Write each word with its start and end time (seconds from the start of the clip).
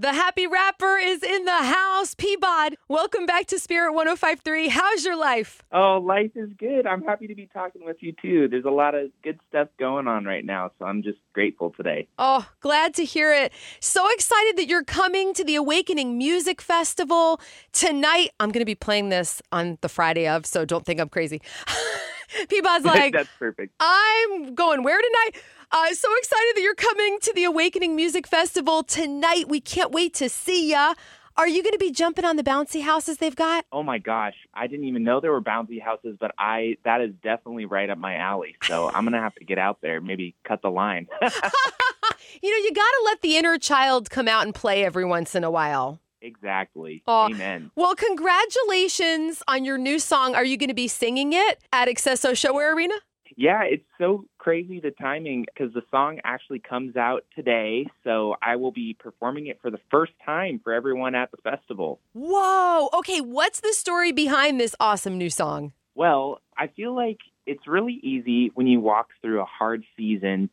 The 0.00 0.12
happy 0.12 0.46
rapper 0.46 0.96
is 0.96 1.24
in 1.24 1.44
the 1.44 1.50
house. 1.50 2.14
Peabod, 2.14 2.74
welcome 2.86 3.26
back 3.26 3.46
to 3.46 3.58
Spirit 3.58 3.94
1053. 3.94 4.68
How's 4.68 5.04
your 5.04 5.16
life? 5.16 5.64
Oh, 5.72 5.98
life 6.00 6.30
is 6.36 6.50
good. 6.56 6.86
I'm 6.86 7.02
happy 7.02 7.26
to 7.26 7.34
be 7.34 7.48
talking 7.52 7.84
with 7.84 7.96
you 7.98 8.12
too. 8.22 8.46
There's 8.46 8.64
a 8.64 8.70
lot 8.70 8.94
of 8.94 9.10
good 9.24 9.40
stuff 9.48 9.66
going 9.76 10.06
on 10.06 10.24
right 10.24 10.44
now, 10.44 10.70
so 10.78 10.84
I'm 10.84 11.02
just 11.02 11.18
grateful 11.32 11.74
today. 11.76 12.06
Oh, 12.16 12.48
glad 12.60 12.94
to 12.94 13.04
hear 13.04 13.32
it. 13.34 13.52
So 13.80 14.08
excited 14.12 14.56
that 14.58 14.68
you're 14.68 14.84
coming 14.84 15.34
to 15.34 15.42
the 15.42 15.56
Awakening 15.56 16.16
Music 16.16 16.60
Festival 16.60 17.40
tonight. 17.72 18.30
I'm 18.38 18.52
going 18.52 18.60
to 18.60 18.66
be 18.66 18.76
playing 18.76 19.08
this 19.08 19.42
on 19.50 19.78
the 19.80 19.88
Friday 19.88 20.28
of, 20.28 20.46
so 20.46 20.64
don't 20.64 20.86
think 20.86 21.00
I'm 21.00 21.08
crazy. 21.08 21.42
Peabod's 22.48 22.84
like, 22.84 23.12
That's 23.12 23.28
perfect. 23.36 23.74
I'm 23.80 24.54
going 24.54 24.84
where 24.84 25.00
tonight? 25.00 25.42
Uh, 25.70 25.92
so 25.94 26.08
excited 26.16 26.52
that 26.56 26.62
you're 26.62 26.74
coming 26.74 27.18
to 27.20 27.32
the 27.34 27.44
Awakening 27.44 27.94
Music 27.94 28.26
Festival 28.26 28.82
tonight. 28.82 29.48
We 29.48 29.60
can't 29.60 29.90
wait 29.90 30.14
to 30.14 30.28
see 30.28 30.70
ya. 30.70 30.94
Are 31.36 31.46
you 31.46 31.62
going 31.62 31.74
to 31.74 31.78
be 31.78 31.90
jumping 31.92 32.24
on 32.24 32.36
the 32.36 32.42
bouncy 32.42 32.82
houses 32.82 33.18
they've 33.18 33.36
got? 33.36 33.64
Oh 33.70 33.82
my 33.82 33.98
gosh, 33.98 34.34
I 34.54 34.66
didn't 34.66 34.86
even 34.86 35.04
know 35.04 35.20
there 35.20 35.30
were 35.30 35.42
bouncy 35.42 35.80
houses, 35.80 36.16
but 36.18 36.32
I 36.38 36.78
that 36.84 37.00
is 37.00 37.12
definitely 37.22 37.66
right 37.66 37.88
up 37.90 37.98
my 37.98 38.16
alley. 38.16 38.56
So 38.64 38.90
I'm 38.94 39.04
gonna 39.04 39.20
have 39.20 39.34
to 39.36 39.44
get 39.44 39.58
out 39.58 39.78
there, 39.82 40.00
maybe 40.00 40.34
cut 40.44 40.62
the 40.62 40.70
line. 40.70 41.06
You 42.42 42.50
know, 42.50 42.58
you 42.58 42.72
got 42.74 42.82
to 42.82 43.02
let 43.06 43.22
the 43.22 43.36
inner 43.36 43.58
child 43.58 44.10
come 44.10 44.28
out 44.28 44.44
and 44.44 44.54
play 44.54 44.84
every 44.84 45.04
once 45.04 45.34
in 45.34 45.44
a 45.44 45.50
while. 45.50 46.00
exactly. 46.20 47.02
Oh. 47.06 47.26
Amen. 47.30 47.70
Well, 47.74 47.94
congratulations 47.94 49.42
on 49.48 49.64
your 49.64 49.78
new 49.78 49.98
song. 49.98 50.34
Are 50.34 50.44
you 50.44 50.56
going 50.56 50.68
to 50.68 50.74
be 50.74 50.88
singing 50.88 51.32
it 51.32 51.58
at 51.72 51.88
Accesso 51.88 52.32
ShoWare 52.32 52.74
Arena? 52.74 52.94
Yeah, 53.36 53.62
it's 53.64 53.84
so 53.98 54.24
crazy 54.48 54.80
the 54.80 54.90
timing 54.90 55.44
because 55.44 55.74
the 55.74 55.82
song 55.90 56.20
actually 56.24 56.58
comes 56.58 56.96
out 56.96 57.22
today. 57.36 57.86
So 58.02 58.34
I 58.40 58.56
will 58.56 58.72
be 58.72 58.96
performing 58.98 59.48
it 59.48 59.58
for 59.60 59.70
the 59.70 59.78
first 59.90 60.12
time 60.24 60.58
for 60.64 60.72
everyone 60.72 61.14
at 61.14 61.30
the 61.30 61.36
festival. 61.36 62.00
Whoa. 62.14 62.88
Okay, 62.94 63.20
what's 63.20 63.60
the 63.60 63.74
story 63.74 64.10
behind 64.10 64.58
this 64.58 64.74
awesome 64.80 65.18
new 65.18 65.28
song? 65.28 65.74
Well, 65.94 66.40
I 66.56 66.68
feel 66.68 66.96
like 66.96 67.18
it's 67.44 67.66
really 67.66 68.00
easy 68.02 68.50
when 68.54 68.66
you 68.66 68.80
walk 68.80 69.08
through 69.20 69.42
a 69.42 69.44
hard 69.44 69.84
season 69.98 70.48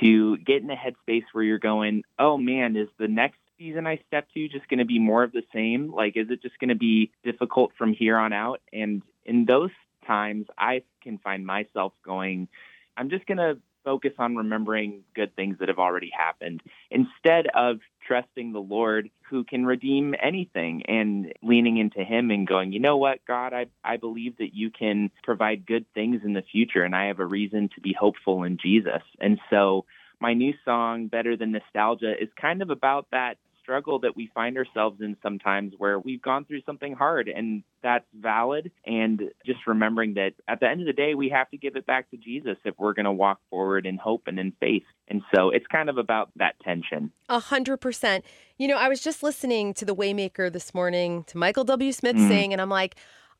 to 0.00 0.38
get 0.38 0.62
in 0.62 0.70
a 0.70 0.74
headspace 0.74 1.24
where 1.32 1.44
you're 1.44 1.58
going, 1.58 2.02
oh 2.18 2.38
man, 2.38 2.76
is 2.76 2.88
the 2.98 3.08
next 3.08 3.36
season 3.58 3.86
I 3.86 4.00
step 4.06 4.26
to 4.32 4.48
just 4.48 4.66
going 4.70 4.78
to 4.78 4.86
be 4.86 4.98
more 4.98 5.22
of 5.22 5.32
the 5.32 5.42
same? 5.52 5.92
Like, 5.92 6.16
is 6.16 6.30
it 6.30 6.40
just 6.40 6.58
going 6.60 6.70
to 6.70 6.76
be 6.76 7.10
difficult 7.22 7.72
from 7.76 7.92
here 7.92 8.16
on 8.16 8.32
out? 8.32 8.62
And 8.72 9.02
in 9.26 9.44
those 9.44 9.70
times, 10.06 10.46
I 10.56 10.82
can 11.02 11.18
find 11.18 11.44
myself 11.44 11.92
going, 12.06 12.48
I'm 12.96 13.10
just 13.10 13.26
going 13.26 13.38
to 13.38 13.58
focus 13.84 14.12
on 14.18 14.34
remembering 14.34 15.02
good 15.14 15.36
things 15.36 15.58
that 15.60 15.68
have 15.68 15.78
already 15.78 16.10
happened 16.16 16.62
instead 16.90 17.46
of 17.54 17.80
trusting 18.06 18.52
the 18.52 18.60
Lord 18.60 19.10
who 19.28 19.44
can 19.44 19.66
redeem 19.66 20.14
anything 20.22 20.82
and 20.88 21.32
leaning 21.42 21.76
into 21.76 22.02
him 22.02 22.30
and 22.30 22.46
going, 22.46 22.72
you 22.72 22.80
know 22.80 22.96
what, 22.96 23.18
God, 23.26 23.52
I, 23.52 23.66
I 23.84 23.98
believe 23.98 24.38
that 24.38 24.54
you 24.54 24.70
can 24.70 25.10
provide 25.22 25.66
good 25.66 25.84
things 25.94 26.22
in 26.24 26.32
the 26.32 26.42
future 26.42 26.82
and 26.82 26.96
I 26.96 27.06
have 27.06 27.20
a 27.20 27.26
reason 27.26 27.68
to 27.74 27.80
be 27.80 27.94
hopeful 27.98 28.42
in 28.44 28.56
Jesus. 28.56 29.02
And 29.20 29.38
so 29.50 29.84
my 30.20 30.32
new 30.32 30.54
song, 30.64 31.08
Better 31.08 31.36
Than 31.36 31.52
Nostalgia, 31.52 32.14
is 32.18 32.28
kind 32.40 32.62
of 32.62 32.70
about 32.70 33.08
that 33.12 33.36
struggle 33.64 33.98
that 34.00 34.14
we 34.14 34.30
find 34.34 34.58
ourselves 34.58 35.00
in 35.00 35.16
sometimes 35.22 35.72
where 35.78 35.98
we've 35.98 36.20
gone 36.20 36.44
through 36.44 36.60
something 36.66 36.92
hard 36.92 37.28
and 37.28 37.64
that's 37.82 38.04
valid 38.14 38.70
and 38.84 39.22
just 39.46 39.60
remembering 39.66 40.14
that 40.14 40.32
at 40.46 40.60
the 40.60 40.68
end 40.68 40.80
of 40.82 40.86
the 40.86 40.92
day 40.92 41.14
we 41.14 41.30
have 41.30 41.48
to 41.50 41.56
give 41.56 41.74
it 41.74 41.86
back 41.86 42.10
to 42.10 42.18
Jesus 42.18 42.58
if 42.64 42.74
we're 42.78 42.92
going 42.92 43.06
to 43.06 43.12
walk 43.12 43.40
forward 43.48 43.86
in 43.86 43.96
hope 43.96 44.24
and 44.26 44.38
in 44.38 44.52
faith. 44.60 44.82
And 45.08 45.22
so 45.34 45.48
it's 45.48 45.66
kind 45.66 45.88
of 45.88 45.96
about 45.96 46.30
that 46.36 46.60
tension. 46.62 47.10
A 47.30 47.38
hundred 47.38 47.78
percent. 47.78 48.22
You 48.58 48.68
know, 48.68 48.76
I 48.76 48.88
was 48.88 49.00
just 49.00 49.22
listening 49.22 49.72
to 49.74 49.86
the 49.86 49.94
Waymaker 49.94 50.52
this 50.52 50.74
morning 50.74 51.24
to 51.24 51.38
Michael 51.38 51.64
W. 51.64 51.90
Smith 51.90 52.16
Mhm. 52.16 52.28
sing, 52.28 52.52
and 52.52 52.60
I'm 52.60 52.68
like, 52.68 52.96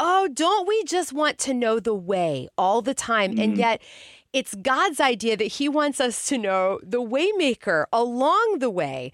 oh, 0.00 0.28
don't 0.32 0.66
we 0.66 0.82
just 0.84 1.12
want 1.12 1.38
to 1.38 1.54
know 1.54 1.78
the 1.78 1.94
way 1.94 2.48
all 2.58 2.82
the 2.82 2.94
time? 2.94 3.34
And 3.38 3.54
Mhm. 3.54 3.58
yet 3.58 3.82
it's 4.32 4.54
God's 4.56 5.00
idea 5.00 5.36
that 5.36 5.44
He 5.44 5.68
wants 5.68 6.00
us 6.00 6.26
to 6.28 6.38
know 6.38 6.80
the 6.82 7.00
Waymaker 7.00 7.86
along 7.92 8.58
the 8.58 8.70
way. 8.70 9.12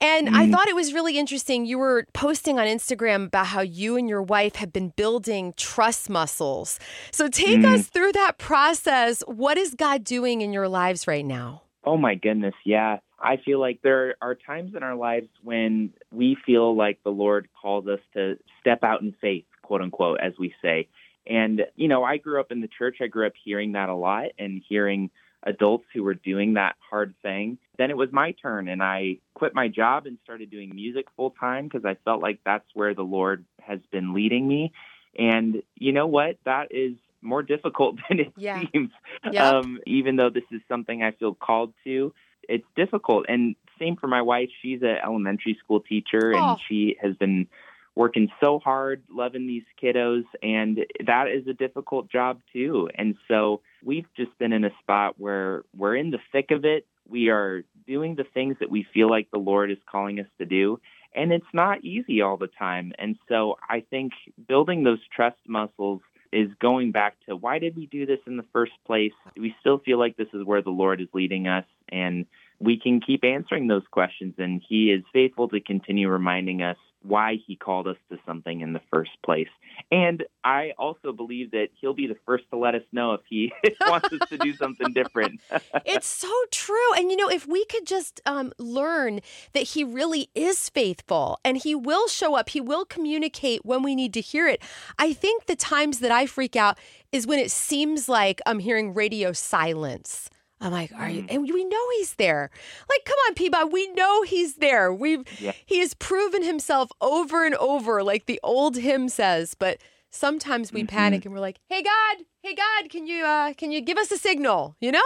And 0.00 0.28
I 0.28 0.46
Mhm. 0.46 0.50
thought 0.50 0.68
it 0.68 0.74
was 0.74 0.92
really 0.92 1.18
interesting. 1.18 1.64
You 1.64 1.78
were 1.78 2.06
posting 2.12 2.58
on 2.58 2.66
Instagram 2.66 3.26
about 3.26 3.46
how 3.46 3.62
you 3.62 3.96
and 3.96 4.08
your 4.08 4.22
wife 4.22 4.56
have 4.56 4.72
been 4.72 4.90
building 4.90 5.54
trust 5.56 6.10
muscles. 6.10 6.78
So 7.10 7.28
take 7.28 7.60
Mhm. 7.60 7.74
us 7.74 7.88
through 7.88 8.12
that 8.12 8.38
process. 8.38 9.22
What 9.26 9.56
is 9.56 9.74
God 9.74 10.04
doing 10.04 10.42
in 10.42 10.52
your 10.52 10.68
lives 10.68 11.06
right 11.08 11.24
now? 11.24 11.62
Oh 11.84 11.96
my 11.96 12.14
goodness, 12.14 12.54
yeah. 12.64 12.98
I 13.18 13.38
feel 13.38 13.58
like 13.58 13.80
there 13.82 14.16
are 14.20 14.34
times 14.34 14.74
in 14.74 14.82
our 14.82 14.94
lives 14.96 15.28
when 15.42 15.92
we 16.12 16.34
feel 16.44 16.76
like 16.76 16.98
the 17.02 17.12
Lord 17.12 17.48
calls 17.60 17.86
us 17.86 18.00
to 18.12 18.38
step 18.60 18.84
out 18.84 19.00
in 19.00 19.12
faith, 19.20 19.46
quote 19.62 19.80
unquote, 19.80 20.20
as 20.20 20.34
we 20.38 20.54
say. 20.60 20.88
And, 21.26 21.64
you 21.74 21.88
know, 21.88 22.04
I 22.04 22.18
grew 22.18 22.38
up 22.38 22.52
in 22.52 22.60
the 22.60 22.68
church. 22.68 22.98
I 23.00 23.06
grew 23.06 23.26
up 23.26 23.32
hearing 23.42 23.72
that 23.72 23.88
a 23.88 23.94
lot 23.94 24.26
and 24.38 24.62
hearing 24.68 25.10
adults 25.42 25.84
who 25.94 26.02
were 26.02 26.14
doing 26.14 26.54
that 26.54 26.76
hard 26.90 27.14
thing. 27.22 27.58
Then 27.78 27.90
it 27.90 27.96
was 27.96 28.10
my 28.12 28.32
turn, 28.32 28.68
and 28.68 28.82
I 28.82 29.18
quit 29.34 29.54
my 29.54 29.68
job 29.68 30.06
and 30.06 30.18
started 30.24 30.50
doing 30.50 30.74
music 30.74 31.06
full 31.16 31.30
time 31.30 31.64
because 31.68 31.84
I 31.84 31.96
felt 32.04 32.22
like 32.22 32.40
that's 32.44 32.66
where 32.74 32.94
the 32.94 33.02
Lord 33.02 33.44
has 33.60 33.80
been 33.92 34.12
leading 34.14 34.48
me. 34.48 34.72
And 35.18 35.62
you 35.76 35.92
know 35.92 36.06
what? 36.06 36.38
That 36.44 36.68
is 36.70 36.94
more 37.22 37.42
difficult 37.42 37.96
than 38.08 38.20
it 38.20 38.32
Yeah. 38.36 38.62
seems. 38.72 38.90
Yep. 39.30 39.42
Um, 39.42 39.78
even 39.86 40.16
though 40.16 40.30
this 40.30 40.44
is 40.50 40.60
something 40.68 41.02
I 41.02 41.12
feel 41.12 41.34
called 41.34 41.72
to, 41.84 42.12
it's 42.48 42.66
difficult. 42.76 43.26
And 43.28 43.56
same 43.78 43.96
for 43.96 44.06
my 44.06 44.22
wife. 44.22 44.48
She's 44.62 44.82
an 44.82 44.96
elementary 45.04 45.56
school 45.62 45.80
teacher, 45.80 46.32
Oh. 46.34 46.50
and 46.52 46.60
she 46.68 46.96
has 47.02 47.14
been 47.16 47.46
working 47.96 48.28
so 48.40 48.60
hard, 48.60 49.02
loving 49.10 49.46
these 49.46 49.64
kiddos, 49.82 50.24
and 50.42 50.84
that 51.06 51.28
is 51.28 51.48
a 51.48 51.54
difficult 51.54 52.10
job 52.10 52.40
too. 52.52 52.88
And 52.94 53.16
so 53.26 53.62
we've 53.82 54.06
just 54.16 54.38
been 54.38 54.52
in 54.52 54.64
a 54.64 54.70
spot 54.82 55.14
where 55.18 55.64
we're 55.74 55.96
in 55.96 56.10
the 56.10 56.18
thick 56.30 56.50
of 56.50 56.64
it. 56.64 56.86
We 57.08 57.30
are 57.30 57.64
doing 57.86 58.14
the 58.14 58.26
things 58.34 58.56
that 58.60 58.70
we 58.70 58.86
feel 58.92 59.08
like 59.08 59.30
the 59.32 59.38
Lord 59.38 59.70
is 59.70 59.78
calling 59.90 60.20
us 60.20 60.26
to 60.38 60.44
do. 60.44 60.78
And 61.14 61.32
it's 61.32 61.46
not 61.54 61.82
easy 61.82 62.20
all 62.20 62.36
the 62.36 62.50
time. 62.58 62.92
And 62.98 63.16
so 63.28 63.56
I 63.66 63.82
think 63.88 64.12
building 64.46 64.84
those 64.84 65.00
trust 65.14 65.38
muscles 65.48 66.02
is 66.32 66.50
going 66.60 66.92
back 66.92 67.16
to 67.26 67.36
why 67.36 67.58
did 67.58 67.76
we 67.76 67.86
do 67.86 68.04
this 68.04 68.18
in 68.26 68.36
the 68.36 68.44
first 68.52 68.72
place? 68.84 69.12
Do 69.34 69.40
we 69.40 69.54
still 69.60 69.78
feel 69.78 69.98
like 69.98 70.18
this 70.18 70.28
is 70.34 70.44
where 70.44 70.60
the 70.60 70.70
Lord 70.70 71.00
is 71.00 71.08
leading 71.14 71.48
us? 71.48 71.64
And 71.88 72.26
we 72.58 72.78
can 72.78 73.00
keep 73.00 73.24
answering 73.24 73.68
those 73.68 73.84
questions. 73.90 74.34
And 74.36 74.60
He 74.68 74.90
is 74.90 75.02
faithful 75.14 75.48
to 75.48 75.60
continue 75.60 76.10
reminding 76.10 76.60
us 76.60 76.76
why 77.06 77.38
He 77.46 77.56
called 77.56 77.88
us 77.88 77.96
to 78.10 78.18
something 78.26 78.60
in 78.60 78.72
the 78.72 78.80
first 78.90 79.10
place. 79.24 79.48
And 79.90 80.24
I 80.44 80.72
also 80.78 81.12
believe 81.12 81.52
that 81.52 81.68
He'll 81.80 81.94
be 81.94 82.06
the 82.06 82.16
first 82.26 82.44
to 82.50 82.56
let 82.56 82.74
us 82.74 82.82
know 82.92 83.14
if 83.14 83.20
He 83.28 83.52
wants 83.86 84.12
us 84.12 84.28
to 84.28 84.38
do 84.38 84.54
something 84.54 84.92
different. 84.92 85.40
it's 85.84 86.06
so 86.06 86.32
true. 86.50 86.94
And 86.96 87.10
you 87.10 87.16
know, 87.16 87.28
if 87.28 87.46
we 87.46 87.64
could 87.66 87.86
just 87.86 88.20
um, 88.26 88.52
learn 88.58 89.20
that 89.52 89.64
he 89.64 89.84
really 89.84 90.28
is 90.34 90.68
faithful 90.68 91.38
and 91.44 91.56
he 91.56 91.74
will 91.74 92.08
show 92.08 92.34
up, 92.34 92.50
he 92.50 92.60
will 92.60 92.84
communicate 92.84 93.64
when 93.64 93.82
we 93.82 93.94
need 93.94 94.14
to 94.14 94.20
hear 94.20 94.48
it. 94.48 94.62
I 94.98 95.12
think 95.12 95.46
the 95.46 95.56
times 95.56 96.00
that 96.00 96.10
I 96.10 96.26
freak 96.26 96.56
out 96.56 96.78
is 97.12 97.26
when 97.26 97.38
it 97.38 97.50
seems 97.50 98.08
like 98.08 98.40
I'm 98.46 98.58
hearing 98.58 98.94
radio 98.94 99.32
silence. 99.32 100.30
I'm 100.60 100.72
like, 100.72 100.90
are 100.96 101.10
you? 101.10 101.22
Mm. 101.22 101.26
And 101.34 101.42
we 101.52 101.64
know 101.64 101.90
he's 101.98 102.14
there. 102.14 102.50
Like, 102.88 103.04
come 103.04 103.16
on, 103.28 103.34
Peabody, 103.34 103.68
we 103.70 103.88
know 103.92 104.22
he's 104.22 104.54
there. 104.56 104.92
We've 104.92 105.22
Yeah. 105.38 105.52
he 105.66 105.80
has 105.80 105.92
proven 105.94 106.42
himself 106.42 106.90
over 107.00 107.44
and 107.44 107.54
over, 107.56 108.02
like 108.02 108.26
the 108.26 108.40
old 108.42 108.76
hymn 108.76 109.08
says. 109.10 109.54
But 109.54 109.78
sometimes 110.10 110.72
we 110.72 110.82
Mhm. 110.82 110.88
panic 110.88 111.24
and 111.26 111.34
we're 111.34 111.40
like, 111.40 111.58
hey 111.68 111.82
God, 111.82 112.24
hey 112.42 112.54
God, 112.54 112.88
can 112.90 113.06
you 113.06 113.24
uh, 113.24 113.52
can 113.54 113.70
you 113.70 113.80
give 113.82 113.98
us 113.98 114.10
a 114.10 114.16
signal? 114.18 114.76
You 114.80 114.92
know? 114.92 115.00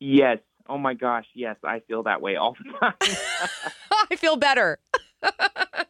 yes. 0.00 0.38
Oh 0.68 0.78
my 0.78 0.94
gosh. 0.94 1.26
Yes. 1.34 1.56
I 1.64 1.80
feel 1.80 2.04
that 2.04 2.20
way 2.22 2.36
all 2.36 2.54
the 2.62 2.72
time. 2.78 2.94
I 4.10 4.14
feel 4.16 4.36
better. 4.36 4.78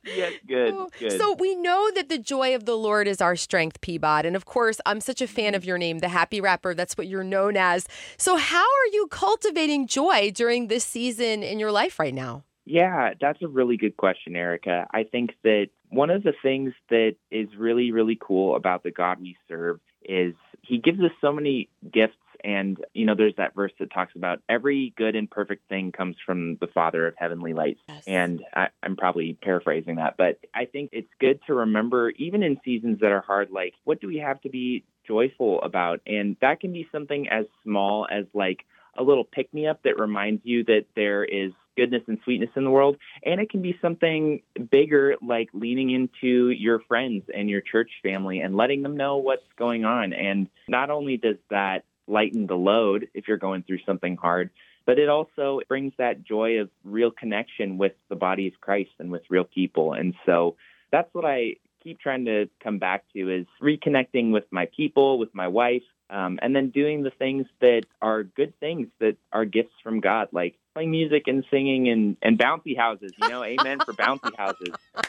Yes. 0.04 0.32
Good. 0.46 0.74
Good. 0.98 1.18
So 1.18 1.34
we 1.34 1.54
know 1.54 1.90
that 1.94 2.08
the 2.08 2.18
joy 2.18 2.54
of 2.54 2.64
the 2.64 2.76
Lord 2.76 3.06
is 3.06 3.20
our 3.20 3.36
strength, 3.36 3.80
Peabod. 3.80 4.24
And 4.24 4.36
of 4.36 4.44
course, 4.44 4.80
I'm 4.86 5.00
such 5.00 5.20
a 5.22 5.26
fan 5.26 5.48
mm-hmm. 5.48 5.54
of 5.56 5.64
your 5.64 5.78
name, 5.78 5.98
the 5.98 6.08
Happy 6.08 6.40
Rapper. 6.40 6.74
That's 6.74 6.96
what 6.96 7.06
you're 7.06 7.24
known 7.24 7.56
as. 7.56 7.86
So 8.16 8.36
how 8.36 8.64
are 8.64 8.86
you 8.92 9.06
cultivating 9.10 9.86
joy 9.86 10.30
during 10.34 10.68
this 10.68 10.84
season 10.84 11.42
in 11.42 11.58
your 11.58 11.72
life 11.72 11.98
right 11.98 12.14
now? 12.14 12.44
Yeah, 12.66 13.14
that's 13.20 13.42
a 13.42 13.48
really 13.48 13.76
good 13.76 13.96
question, 13.96 14.36
Erica. 14.36 14.86
I 14.92 15.04
think 15.04 15.30
that 15.42 15.68
one 15.88 16.10
of 16.10 16.22
the 16.22 16.34
things 16.40 16.72
that 16.88 17.16
is 17.30 17.48
really, 17.58 17.90
really 17.90 18.18
cool 18.20 18.54
about 18.54 18.84
the 18.84 18.92
God 18.92 19.20
we 19.20 19.36
serve 19.48 19.80
is 20.04 20.34
he 20.62 20.78
gives 20.78 21.00
us 21.00 21.10
so 21.20 21.32
many 21.32 21.68
gifts. 21.92 22.16
And, 22.44 22.78
you 22.94 23.06
know, 23.06 23.14
there's 23.14 23.36
that 23.36 23.54
verse 23.54 23.72
that 23.78 23.92
talks 23.92 24.14
about 24.16 24.40
every 24.48 24.92
good 24.96 25.16
and 25.16 25.30
perfect 25.30 25.68
thing 25.68 25.92
comes 25.92 26.16
from 26.24 26.56
the 26.60 26.66
Father 26.66 27.06
of 27.06 27.14
heavenly 27.16 27.52
lights. 27.52 27.80
Yes. 27.88 28.04
And 28.06 28.42
I, 28.54 28.68
I'm 28.82 28.96
probably 28.96 29.38
paraphrasing 29.40 29.96
that, 29.96 30.16
but 30.16 30.38
I 30.54 30.64
think 30.64 30.90
it's 30.92 31.10
good 31.20 31.40
to 31.46 31.54
remember, 31.54 32.10
even 32.10 32.42
in 32.42 32.60
seasons 32.64 33.00
that 33.00 33.12
are 33.12 33.22
hard, 33.22 33.50
like, 33.50 33.74
what 33.84 34.00
do 34.00 34.06
we 34.06 34.18
have 34.18 34.40
to 34.42 34.48
be 34.48 34.84
joyful 35.06 35.60
about? 35.62 36.00
And 36.06 36.36
that 36.40 36.60
can 36.60 36.72
be 36.72 36.88
something 36.92 37.28
as 37.28 37.46
small 37.62 38.06
as, 38.10 38.24
like, 38.34 38.64
a 38.98 39.02
little 39.02 39.24
pick 39.24 39.52
me 39.54 39.66
up 39.66 39.82
that 39.84 39.98
reminds 39.98 40.44
you 40.44 40.64
that 40.64 40.86
there 40.96 41.24
is 41.24 41.52
goodness 41.76 42.02
and 42.08 42.18
sweetness 42.24 42.50
in 42.56 42.64
the 42.64 42.70
world. 42.70 42.96
And 43.24 43.40
it 43.40 43.48
can 43.48 43.62
be 43.62 43.78
something 43.80 44.42
bigger 44.70 45.14
like 45.22 45.48
leaning 45.52 45.90
into 45.90 46.50
your 46.50 46.80
friends 46.80 47.24
and 47.32 47.48
your 47.48 47.60
church 47.60 47.90
family 48.02 48.40
and 48.40 48.56
letting 48.56 48.82
them 48.82 48.96
know 48.96 49.18
what's 49.18 49.46
going 49.56 49.84
on. 49.84 50.12
And 50.12 50.48
not 50.68 50.90
only 50.90 51.16
does 51.16 51.36
that 51.50 51.84
lighten 52.10 52.46
the 52.46 52.56
load 52.56 53.08
if 53.14 53.28
you're 53.28 53.38
going 53.38 53.62
through 53.62 53.78
something 53.86 54.16
hard, 54.16 54.50
but 54.86 54.98
it 54.98 55.08
also 55.08 55.60
brings 55.68 55.92
that 55.98 56.24
joy 56.24 56.58
of 56.60 56.68
real 56.84 57.10
connection 57.10 57.78
with 57.78 57.92
the 58.08 58.16
body 58.16 58.48
of 58.48 58.54
Christ 58.60 58.90
and 58.98 59.10
with 59.10 59.22
real 59.30 59.44
people. 59.44 59.92
And 59.92 60.14
so 60.26 60.56
that's 60.90 61.12
what 61.14 61.24
I 61.24 61.56
keep 61.82 62.00
trying 62.00 62.24
to 62.26 62.48
come 62.62 62.78
back 62.78 63.04
to 63.14 63.34
is 63.34 63.46
reconnecting 63.62 64.32
with 64.32 64.44
my 64.50 64.68
people, 64.76 65.18
with 65.18 65.34
my 65.34 65.48
wife, 65.48 65.82
um, 66.10 66.38
and 66.42 66.54
then 66.54 66.70
doing 66.70 67.02
the 67.02 67.10
things 67.10 67.46
that 67.60 67.82
are 68.02 68.24
good 68.24 68.58
things 68.60 68.88
that 68.98 69.16
are 69.32 69.44
gifts 69.44 69.74
from 69.82 70.00
God, 70.00 70.28
like 70.32 70.56
playing 70.74 70.90
music 70.90 71.24
and 71.26 71.44
singing 71.50 71.88
and, 71.88 72.16
and 72.22 72.38
bouncy 72.38 72.76
houses. 72.76 73.12
You 73.16 73.28
know, 73.28 73.44
amen 73.44 73.78
for 73.84 73.92
bouncy 73.94 74.36
houses. 74.36 74.74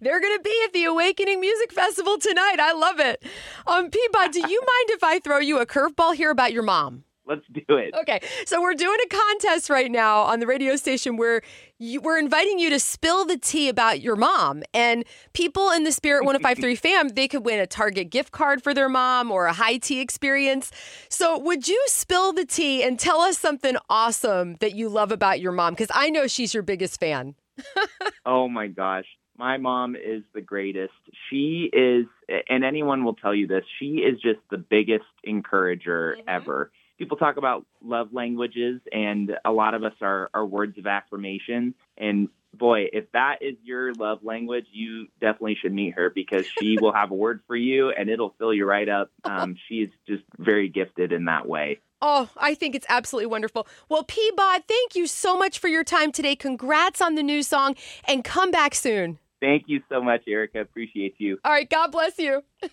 They're 0.00 0.20
going 0.20 0.36
to 0.36 0.42
be 0.42 0.62
at 0.64 0.72
the 0.72 0.84
Awakening 0.84 1.40
Music 1.40 1.72
Festival 1.72 2.18
tonight. 2.18 2.56
I 2.60 2.72
love 2.72 3.00
it. 3.00 3.22
Um, 3.66 3.90
Peabod, 3.90 4.32
do 4.32 4.40
you 4.40 4.60
mind 4.60 4.90
if 4.90 5.02
I 5.02 5.20
throw 5.20 5.38
you 5.38 5.58
a 5.58 5.66
curveball 5.66 6.14
here 6.14 6.30
about 6.30 6.52
your 6.52 6.62
mom? 6.62 7.04
Let's 7.30 7.46
do 7.52 7.76
it. 7.76 7.94
Okay. 7.94 8.20
So 8.44 8.60
we're 8.60 8.74
doing 8.74 8.98
a 9.04 9.08
contest 9.08 9.70
right 9.70 9.88
now 9.88 10.22
on 10.22 10.40
the 10.40 10.48
radio 10.48 10.74
station 10.74 11.16
where 11.16 11.42
you, 11.78 12.00
we're 12.00 12.18
inviting 12.18 12.58
you 12.58 12.70
to 12.70 12.80
spill 12.80 13.24
the 13.24 13.38
tea 13.38 13.68
about 13.68 14.00
your 14.00 14.16
mom. 14.16 14.64
And 14.74 15.04
people 15.32 15.70
in 15.70 15.84
the 15.84 15.92
Spirit 15.92 16.24
1053 16.24 16.74
fam, 16.74 17.08
they 17.10 17.28
could 17.28 17.44
win 17.44 17.60
a 17.60 17.68
Target 17.68 18.10
gift 18.10 18.32
card 18.32 18.64
for 18.64 18.74
their 18.74 18.88
mom 18.88 19.30
or 19.30 19.46
a 19.46 19.52
high 19.52 19.76
tea 19.76 20.00
experience. 20.00 20.72
So 21.08 21.38
would 21.38 21.68
you 21.68 21.80
spill 21.86 22.32
the 22.32 22.44
tea 22.44 22.82
and 22.82 22.98
tell 22.98 23.20
us 23.20 23.38
something 23.38 23.76
awesome 23.88 24.56
that 24.56 24.74
you 24.74 24.88
love 24.88 25.12
about 25.12 25.40
your 25.40 25.52
mom? 25.52 25.74
Because 25.74 25.90
I 25.94 26.10
know 26.10 26.26
she's 26.26 26.52
your 26.52 26.64
biggest 26.64 26.98
fan. 26.98 27.36
oh 28.26 28.48
my 28.48 28.66
gosh. 28.66 29.06
My 29.38 29.56
mom 29.56 29.94
is 29.94 30.22
the 30.34 30.40
greatest. 30.40 30.92
She 31.30 31.70
is, 31.72 32.06
and 32.48 32.64
anyone 32.64 33.04
will 33.04 33.14
tell 33.14 33.34
you 33.34 33.46
this, 33.46 33.64
she 33.78 33.98
is 33.98 34.20
just 34.20 34.40
the 34.50 34.58
biggest 34.58 35.04
encourager 35.24 36.16
mm-hmm. 36.18 36.28
ever 36.28 36.72
people 37.00 37.16
talk 37.16 37.38
about 37.38 37.64
love 37.82 38.12
languages, 38.12 38.80
and 38.92 39.32
a 39.44 39.50
lot 39.50 39.72
of 39.72 39.82
us 39.82 39.94
are, 40.02 40.28
are 40.34 40.44
words 40.44 40.76
of 40.76 40.86
affirmation. 40.86 41.74
And 41.96 42.28
boy, 42.54 42.88
if 42.92 43.10
that 43.12 43.36
is 43.40 43.56
your 43.64 43.94
love 43.94 44.18
language, 44.22 44.66
you 44.70 45.06
definitely 45.18 45.56
should 45.60 45.72
meet 45.72 45.94
her 45.94 46.10
because 46.14 46.44
she 46.58 46.76
will 46.80 46.92
have 46.92 47.10
a 47.10 47.14
word 47.14 47.40
for 47.46 47.56
you 47.56 47.90
and 47.90 48.10
it'll 48.10 48.34
fill 48.38 48.54
you 48.54 48.66
right 48.66 48.88
up. 48.88 49.10
Um, 49.30 49.54
she's 49.68 49.88
just 50.08 50.24
very 50.38 50.68
gifted 50.68 51.12
in 51.12 51.26
that 51.26 51.46
way. 51.46 51.78
Oh, 52.02 52.28
I 52.36 52.54
think 52.54 52.74
it's 52.74 52.86
absolutely 52.88 53.26
wonderful. 53.26 53.68
Well, 53.88 54.02
Peabod, 54.02 54.64
thank 54.66 54.96
you 54.96 55.06
so 55.06 55.38
much 55.38 55.60
for 55.60 55.68
your 55.68 55.84
time 55.84 56.10
today. 56.10 56.34
Congrats 56.34 57.00
on 57.00 57.14
the 57.14 57.22
new 57.22 57.44
song 57.44 57.76
and 58.08 58.24
come 58.24 58.50
back 58.50 58.74
soon. 58.74 59.20
Thank 59.40 59.64
you 59.68 59.82
so 59.88 60.02
much, 60.02 60.22
Erica. 60.26 60.60
Appreciate 60.60 61.14
you. 61.18 61.38
All 61.44 61.52
right. 61.52 61.70
God 61.70 61.92
bless 61.92 62.18
you. 62.18 62.42